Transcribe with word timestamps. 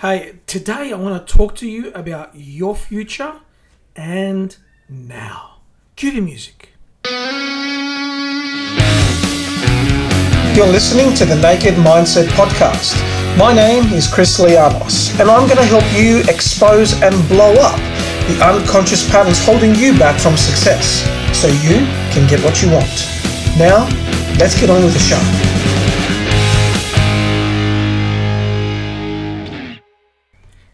Hey, 0.00 0.36
today 0.46 0.92
I 0.92 0.94
want 0.94 1.26
to 1.26 1.36
talk 1.36 1.56
to 1.56 1.68
you 1.68 1.90
about 1.90 2.30
your 2.32 2.76
future 2.76 3.40
and 3.96 4.56
now. 4.88 5.56
Cue 5.96 6.12
the 6.12 6.20
music. 6.20 6.68
You're 10.54 10.68
listening 10.68 11.16
to 11.16 11.24
the 11.24 11.34
Naked 11.42 11.74
Mindset 11.74 12.28
Podcast. 12.28 12.94
My 13.36 13.52
name 13.52 13.92
is 13.92 14.06
Chris 14.06 14.38
Lianos, 14.38 15.18
and 15.18 15.28
I'm 15.28 15.48
going 15.48 15.58
to 15.58 15.64
help 15.64 15.82
you 15.92 16.20
expose 16.32 16.92
and 17.02 17.12
blow 17.26 17.54
up 17.54 17.80
the 18.28 18.38
unconscious 18.40 19.10
patterns 19.10 19.44
holding 19.44 19.74
you 19.74 19.98
back 19.98 20.20
from 20.20 20.36
success 20.36 21.02
so 21.36 21.48
you 21.48 21.84
can 22.14 22.24
get 22.30 22.40
what 22.44 22.62
you 22.62 22.70
want. 22.70 22.86
Now, 23.58 23.88
let's 24.38 24.54
get 24.60 24.70
on 24.70 24.84
with 24.84 24.92
the 24.92 25.00
show. 25.00 25.47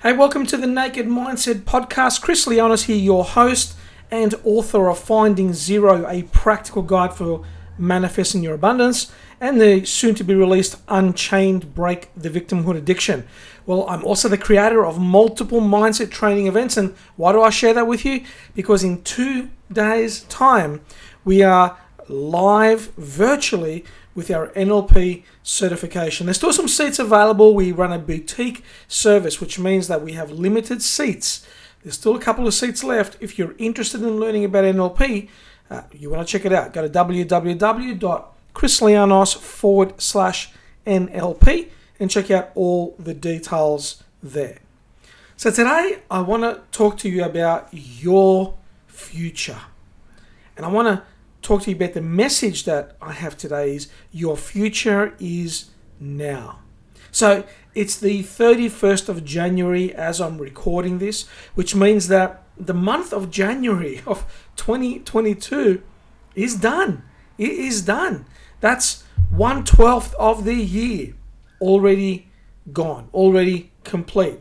Hey, 0.04 0.12
welcome 0.12 0.44
to 0.48 0.58
the 0.58 0.66
Naked 0.66 1.06
Mindset 1.06 1.62
Podcast. 1.62 2.20
Chris 2.20 2.44
Lianos 2.44 2.84
here, 2.84 2.94
your 2.94 3.24
host 3.24 3.74
and 4.10 4.34
author 4.44 4.90
of 4.90 4.98
Finding 4.98 5.54
Zero, 5.54 6.06
a 6.06 6.24
practical 6.24 6.82
guide 6.82 7.14
for 7.14 7.42
manifesting 7.78 8.42
your 8.42 8.52
abundance, 8.52 9.10
and 9.40 9.58
the 9.58 9.86
soon 9.86 10.14
to 10.16 10.22
be 10.22 10.34
released 10.34 10.76
Unchained 10.88 11.74
Break 11.74 12.10
the 12.14 12.28
Victimhood 12.28 12.76
Addiction. 12.76 13.26
Well, 13.64 13.88
I'm 13.88 14.04
also 14.04 14.28
the 14.28 14.36
creator 14.36 14.84
of 14.84 15.00
multiple 15.00 15.62
mindset 15.62 16.10
training 16.10 16.48
events, 16.48 16.76
and 16.76 16.94
why 17.16 17.32
do 17.32 17.40
I 17.40 17.48
share 17.48 17.72
that 17.72 17.86
with 17.86 18.04
you? 18.04 18.24
Because 18.54 18.84
in 18.84 19.02
two 19.04 19.48
days' 19.72 20.24
time, 20.24 20.82
we 21.24 21.42
are 21.42 21.78
live 22.08 22.92
virtually 22.98 23.86
with 24.14 24.30
our 24.30 24.48
NLP 24.48 25.22
certification. 25.42 26.26
There's 26.26 26.36
still 26.36 26.52
some 26.52 26.68
seats 26.68 26.98
available. 26.98 27.54
We 27.54 27.72
run 27.72 27.90
a 27.92 27.98
boutique 27.98 28.62
service, 28.86 29.40
which 29.40 29.58
means 29.58 29.88
that 29.88 30.02
we 30.02 30.12
have 30.12 30.30
limited 30.30 30.82
seats. 30.82 31.46
There's 31.82 31.94
still 31.96 32.14
a 32.16 32.20
couple 32.20 32.46
of 32.46 32.52
seats 32.54 32.84
left. 32.84 33.16
If 33.20 33.38
you're 33.38 33.54
interested 33.58 34.02
in 34.02 34.18
learning 34.18 34.44
about 34.44 34.64
NLP, 34.64 35.28
uh, 35.70 35.82
you 35.92 36.10
want 36.10 36.26
to 36.26 36.30
check 36.30 36.44
it 36.46 36.52
out. 36.52 36.72
Go 36.72 36.82
to 36.82 36.88
www.chrislianos 36.88 39.36
forward 39.36 40.00
slash 40.00 40.52
NLP 40.86 41.68
and 41.98 42.10
check 42.10 42.30
out 42.30 42.50
all 42.54 42.94
the 42.98 43.14
details 43.14 44.04
there. 44.22 44.58
So 45.36 45.50
today 45.50 45.98
I 46.10 46.20
want 46.20 46.42
to 46.44 46.60
talk 46.70 46.96
to 46.98 47.08
you 47.08 47.24
about 47.24 47.68
your 47.72 48.54
future. 48.86 49.58
And 50.56 50.64
I 50.64 50.68
want 50.68 50.86
to 50.88 51.02
talk 51.44 51.62
to 51.62 51.70
you 51.70 51.76
about 51.76 51.92
the 51.92 52.00
message 52.00 52.64
that 52.64 52.96
I 53.00 53.12
have 53.12 53.36
today 53.36 53.76
is 53.76 53.88
your 54.10 54.36
future 54.36 55.14
is 55.20 55.70
now. 56.00 56.60
So 57.12 57.44
it's 57.74 57.96
the 57.98 58.22
31st 58.22 59.08
of 59.08 59.24
January 59.24 59.94
as 59.94 60.20
I'm 60.20 60.38
recording 60.38 60.98
this, 60.98 61.28
which 61.54 61.74
means 61.74 62.08
that 62.08 62.42
the 62.56 62.74
month 62.74 63.12
of 63.12 63.30
January 63.30 64.00
of 64.06 64.24
2022 64.56 65.82
is 66.34 66.56
done. 66.56 67.04
It 67.36 67.50
is 67.50 67.82
done. 67.82 68.26
That's 68.60 69.04
one 69.30 69.64
twelfth 69.64 70.14
of 70.14 70.44
the 70.44 70.54
year 70.54 71.14
already 71.60 72.28
gone, 72.72 73.08
already 73.12 73.72
complete. 73.82 74.38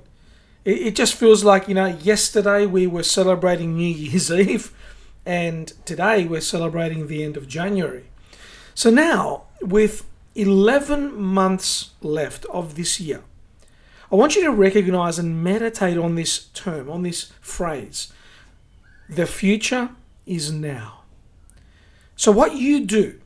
It, 0.64 0.78
it 0.88 0.96
just 0.96 1.16
feels 1.16 1.44
like, 1.44 1.68
you 1.68 1.74
know, 1.74 1.88
yesterday 1.88 2.66
we 2.66 2.88
were 2.88 3.04
celebrating 3.04 3.76
New 3.76 3.94
Year's 3.94 4.32
Eve 4.32 4.72
and 5.26 5.74
today 5.86 6.26
we're 6.26 6.42
celebrating 6.42 7.08
the 7.08 7.24
end 7.24 7.38
of 7.38 7.48
January. 7.48 8.06
So 8.76 8.90
now, 8.90 9.44
with 9.62 10.06
11 10.36 11.16
months 11.16 11.92
left 12.02 12.46
of 12.46 12.76
this 12.76 13.00
year, 13.00 13.22
I 14.12 14.16
want 14.16 14.36
you 14.36 14.44
to 14.44 14.52
recognize 14.52 15.18
and 15.18 15.44
meditate 15.44 15.98
on 15.98 16.16
this 16.16 16.46
term, 16.54 16.90
on 16.90 17.04
this 17.04 17.32
phrase. 17.42 18.12
The 19.10 19.26
future 19.26 19.90
is 20.26 20.52
now. 20.52 21.02
So, 22.16 22.32
what 22.32 22.56
you 22.56 22.86
do, 22.86 23.20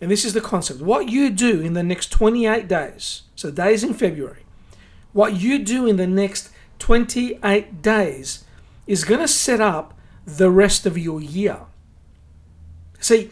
and 0.00 0.10
this 0.10 0.24
is 0.24 0.34
the 0.34 0.40
concept, 0.40 0.80
what 0.80 1.08
you 1.08 1.30
do 1.30 1.60
in 1.60 1.74
the 1.74 1.82
next 1.82 2.10
28 2.10 2.66
days, 2.66 3.22
so 3.36 3.50
days 3.50 3.84
in 3.84 3.94
February, 3.94 4.44
what 5.12 5.34
you 5.34 5.58
do 5.58 5.86
in 5.86 5.96
the 5.96 6.06
next 6.06 6.50
28 6.80 7.82
days 7.82 8.44
is 8.86 9.04
going 9.04 9.20
to 9.20 9.28
set 9.28 9.60
up 9.60 9.96
the 10.26 10.50
rest 10.50 10.86
of 10.86 10.96
your 10.96 11.20
year. 11.20 11.60
See, 13.00 13.30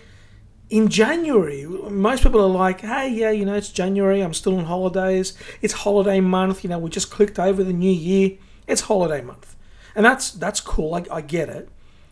in 0.68 0.88
January, 0.88 1.64
most 1.64 2.22
people 2.22 2.40
are 2.40 2.48
like, 2.48 2.80
hey, 2.80 3.08
yeah, 3.08 3.30
you 3.30 3.44
know, 3.44 3.54
it's 3.54 3.70
January, 3.70 4.20
I'm 4.20 4.34
still 4.34 4.56
on 4.56 4.64
holidays, 4.66 5.36
it's 5.60 5.74
holiday 5.74 6.20
month, 6.20 6.62
you 6.62 6.70
know, 6.70 6.78
we 6.78 6.90
just 6.90 7.10
clicked 7.10 7.38
over 7.38 7.64
the 7.64 7.72
new 7.72 7.90
year, 7.90 8.38
it's 8.66 8.82
holiday 8.82 9.20
month. 9.20 9.56
And 9.94 10.06
that's 10.06 10.30
that's 10.30 10.60
cool, 10.60 10.94
I, 10.94 11.04
I 11.10 11.20
get 11.20 11.48
it. 11.48 11.68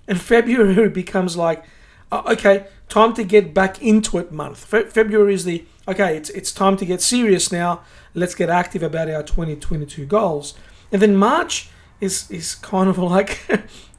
And 0.08 0.20
February 0.34 0.88
becomes 0.88 1.36
like, 1.36 1.64
uh, 2.10 2.22
okay, 2.32 2.66
time 2.88 3.14
to 3.14 3.24
get 3.24 3.54
back 3.54 3.80
into 3.80 4.18
it 4.18 4.32
month. 4.32 4.64
Fe- 4.64 4.86
February 4.86 5.34
is 5.34 5.44
the, 5.44 5.64
okay, 5.86 6.16
it's, 6.16 6.30
it's 6.30 6.52
time 6.52 6.76
to 6.78 6.84
get 6.84 7.00
serious 7.00 7.52
now, 7.52 7.82
let's 8.14 8.34
get 8.34 8.50
active 8.50 8.82
about 8.82 9.08
our 9.08 9.22
2022 9.22 10.04
goals. 10.06 10.54
And 10.90 11.00
then 11.00 11.16
March 11.16 11.70
is, 12.00 12.28
is 12.30 12.56
kind 12.56 12.88
of 12.88 12.98
like, 12.98 13.38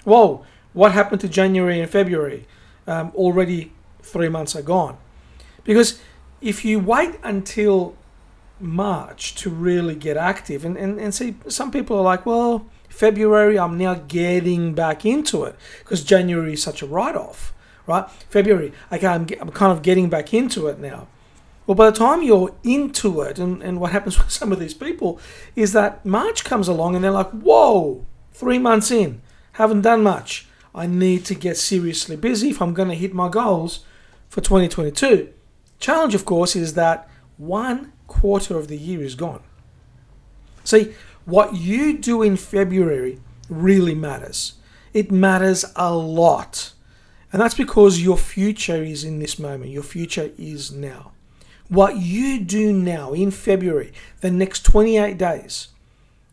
whoa, 0.03 0.45
what 0.73 0.91
happened 0.91 1.21
to 1.21 1.29
January 1.29 1.79
and 1.79 1.89
February? 1.89 2.45
Um, 2.87 3.11
already 3.15 3.71
three 4.01 4.29
months 4.29 4.55
are 4.55 4.61
gone. 4.61 4.97
Because 5.63 5.99
if 6.41 6.65
you 6.65 6.79
wait 6.79 7.19
until 7.23 7.95
March 8.59 9.35
to 9.35 9.49
really 9.49 9.95
get 9.95 10.17
active, 10.17 10.65
and, 10.65 10.77
and, 10.77 10.99
and 10.99 11.13
see, 11.13 11.35
some 11.47 11.71
people 11.71 11.97
are 11.97 12.03
like, 12.03 12.25
well, 12.25 12.65
February, 12.89 13.57
I'm 13.57 13.77
now 13.77 13.93
getting 13.93 14.73
back 14.73 15.05
into 15.05 15.43
it 15.43 15.55
because 15.79 16.03
January 16.03 16.53
is 16.53 16.63
such 16.63 16.81
a 16.81 16.85
write 16.85 17.15
off, 17.15 17.53
right? 17.87 18.09
February, 18.29 18.73
okay, 18.91 19.07
I'm, 19.07 19.27
I'm 19.39 19.51
kind 19.51 19.71
of 19.71 19.81
getting 19.81 20.09
back 20.09 20.33
into 20.33 20.67
it 20.67 20.79
now. 20.79 21.07
Well, 21.65 21.75
by 21.75 21.91
the 21.91 21.97
time 21.97 22.23
you're 22.23 22.53
into 22.63 23.21
it, 23.21 23.37
and, 23.37 23.61
and 23.61 23.79
what 23.79 23.91
happens 23.91 24.17
with 24.19 24.31
some 24.31 24.51
of 24.51 24.59
these 24.59 24.73
people 24.73 25.19
is 25.55 25.73
that 25.73 26.05
March 26.05 26.43
comes 26.43 26.67
along 26.67 26.95
and 26.95 27.03
they're 27.03 27.11
like, 27.11 27.29
whoa, 27.29 28.05
three 28.33 28.57
months 28.57 28.91
in, 28.91 29.21
haven't 29.53 29.81
done 29.81 30.01
much. 30.01 30.48
I 30.73 30.87
need 30.87 31.25
to 31.25 31.35
get 31.35 31.57
seriously 31.57 32.15
busy 32.15 32.49
if 32.49 32.61
I'm 32.61 32.73
going 32.73 32.89
to 32.89 32.95
hit 32.95 33.13
my 33.13 33.29
goals 33.29 33.85
for 34.29 34.41
2022. 34.41 35.29
Challenge, 35.79 36.15
of 36.15 36.25
course, 36.25 36.55
is 36.55 36.73
that 36.73 37.09
one 37.37 37.93
quarter 38.07 38.57
of 38.57 38.67
the 38.67 38.77
year 38.77 39.01
is 39.01 39.15
gone. 39.15 39.41
See, 40.63 40.93
what 41.25 41.55
you 41.55 41.97
do 41.97 42.21
in 42.21 42.37
February 42.37 43.19
really 43.49 43.95
matters. 43.95 44.53
It 44.93 45.11
matters 45.11 45.65
a 45.75 45.93
lot. 45.93 46.73
And 47.31 47.41
that's 47.41 47.55
because 47.55 48.01
your 48.01 48.17
future 48.17 48.83
is 48.83 49.03
in 49.03 49.19
this 49.19 49.37
moment. 49.37 49.71
Your 49.71 49.83
future 49.83 50.31
is 50.37 50.71
now. 50.71 51.11
What 51.67 51.97
you 51.97 52.43
do 52.43 52.73
now 52.73 53.13
in 53.13 53.29
February, 53.29 53.93
the 54.21 54.31
next 54.31 54.65
28 54.65 55.17
days, 55.17 55.67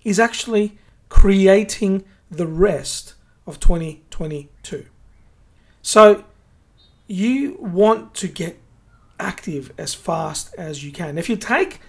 is 0.04 0.18
actually 0.18 0.78
creating 1.10 2.04
the 2.30 2.46
rest 2.46 3.14
of 3.46 3.60
2022. 3.60 4.86
So 5.82 6.24
you 7.06 7.56
want 7.60 8.14
to 8.14 8.28
get 8.28 8.58
active 9.18 9.72
as 9.78 9.94
fast 9.94 10.54
as 10.58 10.84
you 10.84 10.92
can. 10.92 11.18
If 11.18 11.28
you 11.28 11.36
take 11.36 11.80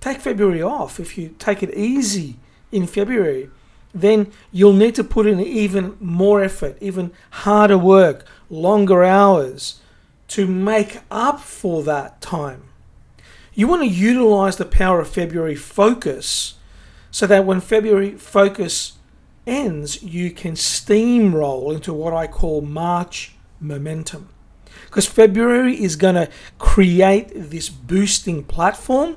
take 0.00 0.20
February 0.20 0.62
off, 0.62 1.00
if 1.00 1.16
you 1.16 1.34
take 1.38 1.62
it 1.62 1.74
easy 1.74 2.36
in 2.70 2.86
February, 2.86 3.50
then 3.94 4.32
you'll 4.52 4.72
need 4.72 4.94
to 4.96 5.04
put 5.04 5.26
in 5.26 5.40
even 5.40 5.96
more 6.00 6.42
effort, 6.42 6.76
even 6.80 7.12
harder 7.30 7.78
work, 7.78 8.26
longer 8.50 9.04
hours 9.04 9.80
to 10.28 10.46
make 10.46 10.98
up 11.10 11.40
for 11.40 11.82
that 11.84 12.20
time. 12.20 12.64
You 13.54 13.68
want 13.68 13.82
to 13.82 13.88
utilize 13.88 14.56
the 14.56 14.64
power 14.64 15.00
of 15.00 15.08
February 15.08 15.54
focus 15.54 16.54
so 17.10 17.26
that 17.28 17.46
when 17.46 17.60
February 17.60 18.12
focus 18.12 18.94
ends, 19.46 20.02
you 20.02 20.30
can 20.30 20.54
steamroll 20.54 21.74
into 21.74 21.92
what 21.92 22.14
I 22.14 22.26
call 22.26 22.60
March 22.60 23.34
momentum. 23.60 24.28
Because 24.86 25.06
February 25.06 25.82
is 25.82 25.96
going 25.96 26.14
to 26.14 26.28
create 26.58 27.30
this 27.34 27.68
boosting 27.68 28.44
platform 28.44 29.16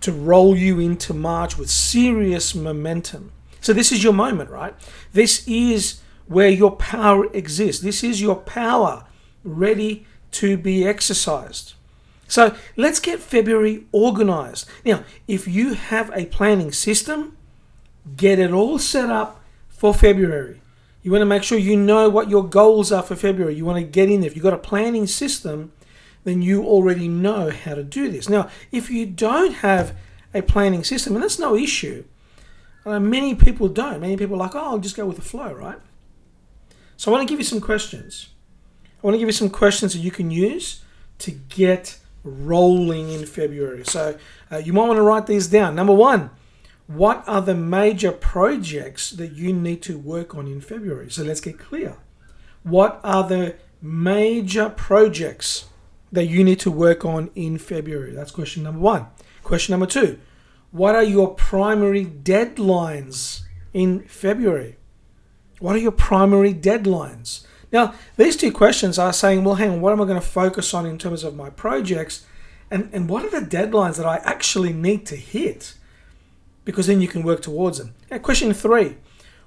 to 0.00 0.12
roll 0.12 0.56
you 0.56 0.78
into 0.80 1.14
March 1.14 1.56
with 1.56 1.70
serious 1.70 2.54
momentum. 2.54 3.32
So, 3.60 3.72
this 3.72 3.90
is 3.90 4.04
your 4.04 4.12
moment, 4.12 4.50
right? 4.50 4.74
This 5.12 5.46
is 5.48 6.02
where 6.26 6.50
your 6.50 6.76
power 6.76 7.32
exists. 7.32 7.82
This 7.82 8.04
is 8.04 8.20
your 8.20 8.36
power 8.36 9.06
ready 9.42 10.06
to 10.32 10.58
be 10.58 10.86
exercised. 10.86 11.74
So, 12.28 12.54
let's 12.76 13.00
get 13.00 13.20
February 13.20 13.86
organized. 13.92 14.68
Now, 14.84 15.04
if 15.26 15.48
you 15.48 15.72
have 15.74 16.10
a 16.14 16.26
planning 16.26 16.72
system, 16.72 17.38
get 18.16 18.38
it 18.38 18.52
all 18.52 18.78
set 18.78 19.08
up 19.08 19.40
for 19.84 19.92
February. 19.92 20.62
You 21.02 21.10
want 21.10 21.20
to 21.20 21.26
make 21.26 21.42
sure 21.42 21.58
you 21.58 21.76
know 21.76 22.08
what 22.08 22.30
your 22.30 22.42
goals 22.42 22.90
are 22.90 23.02
for 23.02 23.14
February. 23.14 23.54
You 23.54 23.66
want 23.66 23.76
to 23.84 23.84
get 23.84 24.10
in 24.10 24.22
there. 24.22 24.30
If 24.30 24.34
you've 24.34 24.42
got 24.42 24.54
a 24.54 24.68
planning 24.70 25.06
system, 25.06 25.72
then 26.24 26.40
you 26.40 26.64
already 26.64 27.06
know 27.06 27.50
how 27.50 27.74
to 27.74 27.84
do 27.84 28.10
this. 28.10 28.26
Now, 28.26 28.48
if 28.72 28.88
you 28.88 29.04
don't 29.04 29.56
have 29.56 29.94
a 30.32 30.40
planning 30.40 30.84
system, 30.84 31.14
and 31.14 31.22
that's 31.22 31.38
no 31.38 31.54
issue, 31.54 32.04
Uh, 32.86 33.00
many 33.00 33.34
people 33.34 33.68
don't. 33.68 34.00
Many 34.00 34.16
people 34.16 34.36
are 34.36 34.44
like, 34.46 34.54
oh, 34.54 34.66
I'll 34.70 34.78
just 34.78 34.96
go 34.96 35.06
with 35.06 35.16
the 35.16 35.28
flow, 35.32 35.52
right? 35.52 35.80
So 36.96 37.10
I 37.10 37.14
want 37.14 37.26
to 37.26 37.32
give 37.32 37.40
you 37.40 37.50
some 37.54 37.60
questions. 37.60 38.28
I 38.98 39.00
want 39.02 39.14
to 39.14 39.18
give 39.18 39.28
you 39.32 39.38
some 39.42 39.50
questions 39.50 39.92
that 39.92 40.00
you 40.00 40.10
can 40.10 40.30
use 40.30 40.66
to 41.24 41.30
get 41.30 41.98
rolling 42.22 43.06
in 43.16 43.26
February. 43.26 43.84
So 43.84 44.02
uh, 44.50 44.60
you 44.66 44.72
might 44.74 44.86
want 44.90 44.98
to 44.98 45.06
write 45.10 45.26
these 45.26 45.46
down. 45.58 45.74
Number 45.74 45.94
one, 45.94 46.30
what 46.86 47.24
are 47.26 47.40
the 47.40 47.54
major 47.54 48.12
projects 48.12 49.10
that 49.10 49.32
you 49.32 49.52
need 49.52 49.82
to 49.82 49.98
work 49.98 50.34
on 50.34 50.46
in 50.46 50.60
February? 50.60 51.10
So 51.10 51.22
let's 51.22 51.40
get 51.40 51.58
clear. 51.58 51.96
What 52.62 53.00
are 53.02 53.26
the 53.26 53.56
major 53.80 54.68
projects 54.70 55.66
that 56.12 56.26
you 56.26 56.44
need 56.44 56.60
to 56.60 56.70
work 56.70 57.04
on 57.04 57.30
in 57.34 57.58
February? 57.58 58.12
That's 58.12 58.30
question 58.30 58.62
number 58.62 58.80
one. 58.80 59.06
Question 59.42 59.72
number 59.72 59.86
two, 59.86 60.18
what 60.70 60.94
are 60.94 61.02
your 61.02 61.34
primary 61.34 62.04
deadlines 62.04 63.42
in 63.72 64.00
February? 64.00 64.76
What 65.60 65.76
are 65.76 65.80
your 65.80 65.92
primary 65.92 66.52
deadlines? 66.52 67.46
Now, 67.72 67.94
these 68.16 68.36
two 68.36 68.52
questions 68.52 68.98
are 68.98 69.12
saying, 69.12 69.44
well, 69.44 69.56
hang 69.56 69.70
on, 69.70 69.80
what 69.80 69.92
am 69.92 70.00
I 70.00 70.04
going 70.04 70.20
to 70.20 70.26
focus 70.26 70.74
on 70.74 70.86
in 70.86 70.98
terms 70.98 71.24
of 71.24 71.34
my 71.34 71.50
projects? 71.50 72.26
And, 72.70 72.88
and 72.92 73.08
what 73.08 73.24
are 73.24 73.40
the 73.40 73.46
deadlines 73.46 73.96
that 73.96 74.06
I 74.06 74.16
actually 74.18 74.72
need 74.72 75.06
to 75.06 75.16
hit? 75.16 75.74
Because 76.64 76.86
then 76.86 77.00
you 77.00 77.08
can 77.08 77.22
work 77.22 77.42
towards 77.42 77.78
them. 77.78 77.94
Now, 78.10 78.18
question 78.18 78.52
three, 78.54 78.96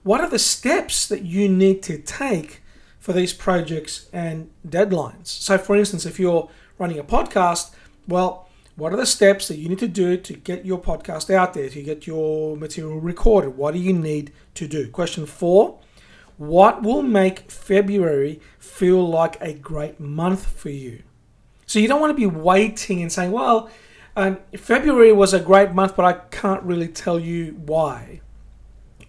what 0.04 0.22
are 0.22 0.30
the 0.30 0.40
steps 0.40 1.08
that 1.08 1.24
you 1.24 1.50
need 1.50 1.84
to 1.84 1.98
take 1.98 2.62
for 3.00 3.14
these 3.14 3.34
projects 3.34 4.08
and 4.14 4.50
deadlines? 4.68 5.28
So, 5.28 5.58
for 5.58 5.76
instance, 5.76 6.06
if 6.06 6.20
you're 6.20 6.50
running 6.78 7.00
a 7.00 7.04
podcast, 7.04 7.74
well, 8.08 8.48
what 8.76 8.94
are 8.94 8.98
the 8.98 9.08
steps 9.08 9.48
that 9.48 9.58
you 9.58 9.68
need 9.70 9.80
to 9.80 9.88
do 9.88 10.18
to 10.18 10.34
get 10.34 10.64
your 10.64 10.80
podcast 10.80 11.34
out 11.34 11.56
there, 11.56 11.68
to 11.68 11.82
get 11.82 12.06
your 12.06 12.56
material 12.56 13.00
recorded? 13.00 13.58
What 13.58 13.74
do 13.74 13.80
you 13.80 13.92
need 13.92 14.32
to 14.54 14.68
do? 14.68 14.88
Question 14.90 15.26
four 15.26 15.80
What 16.38 16.84
will 16.84 17.02
make 17.02 17.50
February 17.50 18.40
feel 18.60 19.08
like 19.08 19.42
a 19.42 19.54
great 19.54 20.00
month 20.00 20.46
for 20.46 20.70
you? 20.70 21.02
So 21.66 21.80
you 21.80 21.88
don't 21.88 22.00
want 22.00 22.12
to 22.12 22.18
be 22.18 22.28
waiting 22.28 23.02
and 23.02 23.12
saying, 23.12 23.32
well, 23.32 23.70
um, 24.18 24.40
February 24.58 25.14
was 25.14 25.32
a 25.32 25.40
great 25.40 25.74
month, 25.74 25.96
but 25.96 26.04
I 26.04 26.14
can't 26.32 26.64
really 26.64 26.88
tell 26.88 27.20
you 27.20 27.52
why. 27.66 28.22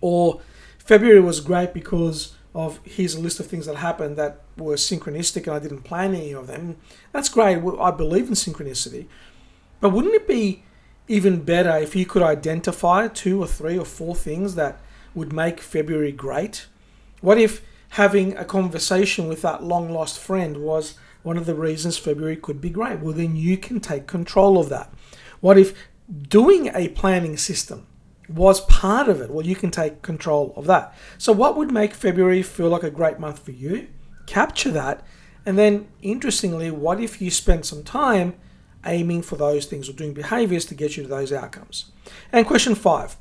Or 0.03 0.43
February 0.79 1.21
was 1.21 1.41
great 1.41 1.73
because 1.73 2.35
of 2.55 2.79
here's 2.85 3.15
a 3.15 3.21
list 3.21 3.41
of 3.41 3.47
things 3.47 3.65
that 3.65 3.77
happened 3.77 4.17
that 4.17 4.43
were 4.59 4.75
synchronistic 4.75 5.47
and 5.47 5.57
I 5.57 5.61
didn't 5.61 5.83
plan 5.83 6.15
any 6.15 6.33
of 6.33 6.47
them. 6.47 6.77
That's 7.13 7.31
great. 7.31 7.57
I 7.57 7.91
believe 7.91 8.29
in 8.29 8.35
synchronicity. 8.35 9.07
But 9.81 9.91
wouldn't 9.91 10.15
it 10.15 10.29
be 10.29 10.65
even 11.09 11.43
better 11.43 11.75
if 11.79 11.97
you 11.97 12.05
could 12.05 12.23
identify 12.23 13.09
two 13.09 13.43
or 13.43 13.47
three 13.47 13.79
or 13.79 13.87
four 13.87 14.15
things 14.15 14.57
that 14.57 14.79
would 15.15 15.33
make 15.33 15.61
February 15.61 16.13
great? 16.13 16.67
What 17.23 17.39
if 17.39 17.63
having 17.91 18.37
a 18.37 18.45
conversation 18.45 19.27
with 19.27 19.41
that 19.41 19.63
long 19.63 19.89
lost 19.89 20.19
friend 20.19 20.59
was 20.59 20.99
one 21.23 21.37
of 21.37 21.47
the 21.47 21.55
reasons 21.55 21.99
February 21.99 22.37
could 22.37 22.61
be 22.61 22.71
great? 22.71 23.01
Well, 23.01 23.15
then 23.15 23.37
you 23.37 23.57
can 23.57 23.81
take 23.81 24.07
control 24.07 24.59
of 24.59 24.69
that. 24.69 24.93
What 25.41 25.59
if 25.59 25.75
doing 26.29 26.71
a 26.75 26.89
planning 26.89 27.37
system 27.37 27.87
was 28.29 28.61
part 28.63 29.09
of 29.09 29.21
it? 29.21 29.31
Well, 29.31 29.47
you 29.47 29.57
can 29.57 29.71
take 29.71 30.03
control 30.03 30.53
of 30.57 30.67
that. 30.67 30.95
So, 31.17 31.33
what 31.33 31.57
would 31.57 31.73
make 31.73 31.95
February 31.95 32.43
feel 32.43 32.69
like 32.69 32.83
a 32.83 32.91
great 32.91 33.19
month 33.19 33.41
for 33.41 33.53
you? 33.53 33.89
Capture 34.27 34.71
that. 34.73 35.05
And 35.47 35.59
then, 35.59 35.89
interestingly, 36.03 36.71
what 36.71 37.01
if 37.01 37.23
you 37.23 37.31
spent 37.31 37.65
some 37.65 37.83
time 37.83 38.35
aiming 38.85 39.23
for 39.23 39.37
those 39.37 39.67
things 39.67 39.89
or 39.89 39.93
doing 39.93 40.13
behaviors 40.13 40.65
to 40.67 40.75
get 40.75 40.97
you 40.97 41.03
to 41.05 41.09
those 41.09 41.33
outcomes? 41.33 41.87
And 42.33 42.47
question 42.47 42.75
five 42.75 43.17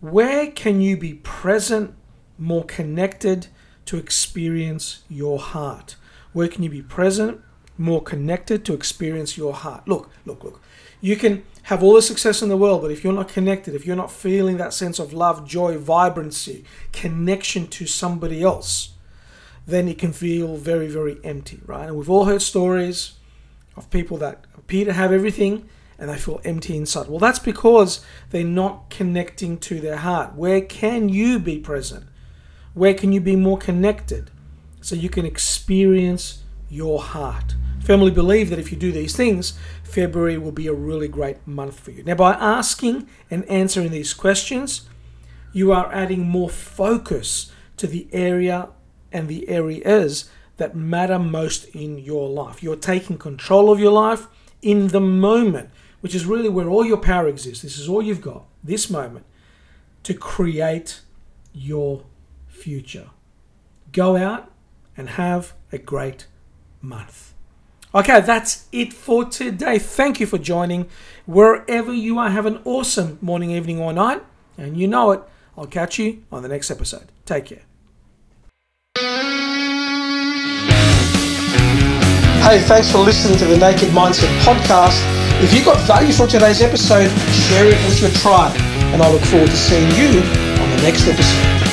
where 0.00 0.50
can 0.50 0.80
you 0.80 0.96
be 0.96 1.14
present, 1.14 1.94
more 2.38 2.64
connected 2.64 3.48
to 3.84 3.98
experience 3.98 5.02
your 5.08 5.38
heart? 5.38 5.96
Where 6.32 6.48
can 6.48 6.62
you 6.62 6.70
be 6.70 6.82
present, 6.82 7.40
more 7.76 8.02
connected 8.02 8.64
to 8.66 8.74
experience 8.74 9.36
your 9.36 9.52
heart? 9.52 9.88
Look, 9.88 10.10
look, 10.24 10.44
look. 10.44 10.60
You 11.00 11.16
can 11.16 11.44
have 11.64 11.82
all 11.82 11.94
the 11.94 12.02
success 12.02 12.42
in 12.42 12.48
the 12.48 12.56
world, 12.56 12.82
but 12.82 12.90
if 12.90 13.02
you're 13.02 13.12
not 13.12 13.28
connected, 13.28 13.74
if 13.74 13.86
you're 13.86 13.96
not 13.96 14.12
feeling 14.12 14.58
that 14.58 14.74
sense 14.74 14.98
of 14.98 15.12
love, 15.12 15.48
joy, 15.48 15.78
vibrancy, 15.78 16.64
connection 16.92 17.66
to 17.68 17.86
somebody 17.86 18.42
else, 18.42 18.90
then 19.66 19.88
it 19.88 19.98
can 19.98 20.12
feel 20.12 20.56
very, 20.56 20.88
very 20.88 21.18
empty, 21.24 21.60
right? 21.66 21.86
And 21.86 21.96
we've 21.96 22.10
all 22.10 22.26
heard 22.26 22.42
stories 22.42 23.14
of 23.76 23.90
people 23.90 24.18
that 24.18 24.44
appear 24.56 24.84
to 24.84 24.92
have 24.92 25.12
everything 25.12 25.68
and 25.98 26.08
they 26.08 26.16
feel 26.16 26.40
empty 26.44 26.76
inside. 26.76 27.08
Well, 27.08 27.18
that's 27.18 27.38
because 27.38 28.04
they're 28.30 28.44
not 28.44 28.88
connecting 28.90 29.58
to 29.58 29.80
their 29.80 29.98
heart. 29.98 30.34
Where 30.34 30.60
can 30.60 31.08
you 31.08 31.38
be 31.38 31.58
present? 31.58 32.06
Where 32.72 32.94
can 32.94 33.12
you 33.12 33.20
be 33.20 33.36
more 33.36 33.58
connected 33.58 34.30
so 34.80 34.94
you 34.94 35.08
can 35.08 35.26
experience 35.26 36.42
your 36.68 37.00
heart? 37.00 37.54
Firmly 37.80 38.10
believe 38.10 38.50
that 38.50 38.58
if 38.58 38.70
you 38.70 38.78
do 38.78 38.92
these 38.92 39.16
things, 39.16 39.58
February 39.82 40.38
will 40.38 40.52
be 40.52 40.66
a 40.66 40.72
really 40.72 41.08
great 41.08 41.44
month 41.46 41.80
for 41.80 41.90
you. 41.90 42.04
Now, 42.04 42.14
by 42.14 42.34
asking 42.34 43.08
and 43.30 43.44
answering 43.46 43.90
these 43.90 44.14
questions, 44.14 44.88
you 45.52 45.72
are 45.72 45.92
adding 45.92 46.28
more 46.28 46.50
focus 46.50 47.50
to 47.76 47.86
the 47.86 48.06
area 48.12 48.68
and 49.12 49.26
the 49.26 49.48
areas 49.48 50.30
that 50.58 50.76
matter 50.76 51.18
most 51.18 51.64
in 51.74 51.98
your 51.98 52.28
life. 52.28 52.62
You're 52.62 52.76
taking 52.76 53.18
control 53.18 53.72
of 53.72 53.80
your 53.80 53.92
life 53.92 54.26
in 54.62 54.88
the 54.88 55.00
moment, 55.00 55.70
which 56.00 56.14
is 56.14 56.26
really 56.26 56.48
where 56.48 56.68
all 56.68 56.84
your 56.84 56.98
power 56.98 57.26
exists. 57.26 57.62
This 57.62 57.78
is 57.78 57.88
all 57.88 58.02
you've 58.02 58.20
got, 58.20 58.44
this 58.62 58.90
moment, 58.90 59.24
to 60.02 60.14
create 60.14 61.00
your 61.52 62.04
future. 62.46 63.08
Go 63.92 64.16
out 64.16 64.52
and 65.00 65.08
have 65.08 65.54
a 65.72 65.78
great 65.78 66.26
month. 66.82 67.32
Okay, 67.94 68.20
that's 68.20 68.66
it 68.70 68.92
for 68.92 69.24
today. 69.24 69.78
Thank 69.78 70.20
you 70.20 70.26
for 70.26 70.36
joining. 70.36 70.90
Wherever 71.24 71.92
you 71.92 72.18
are, 72.18 72.28
have 72.28 72.44
an 72.44 72.60
awesome 72.66 73.16
morning, 73.22 73.50
evening, 73.50 73.80
or 73.80 73.94
night. 73.94 74.22
And 74.58 74.76
you 74.76 74.86
know 74.86 75.12
it. 75.12 75.22
I'll 75.56 75.66
catch 75.66 75.98
you 75.98 76.22
on 76.30 76.42
the 76.42 76.48
next 76.48 76.70
episode. 76.70 77.10
Take 77.24 77.46
care. 77.46 77.62
Hey, 82.44 82.60
thanks 82.60 82.92
for 82.92 82.98
listening 82.98 83.38
to 83.38 83.46
the 83.46 83.56
Naked 83.56 83.88
Mindset 83.88 84.28
podcast. 84.40 85.00
If 85.42 85.54
you 85.54 85.64
got 85.64 85.78
value 85.86 86.12
from 86.12 86.28
today's 86.28 86.60
episode, 86.60 87.08
share 87.48 87.66
it 87.66 87.78
with 87.86 88.02
your 88.02 88.10
tribe. 88.10 88.54
And 88.92 89.02
I 89.02 89.10
look 89.10 89.22
forward 89.22 89.48
to 89.48 89.56
seeing 89.56 89.88
you 89.92 90.20
on 90.60 90.70
the 90.76 90.82
next 90.82 91.08
episode. 91.08 91.69